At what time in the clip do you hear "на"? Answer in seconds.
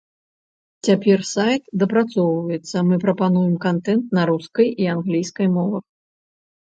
4.19-4.27